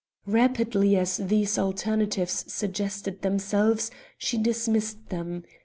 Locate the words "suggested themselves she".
2.51-4.39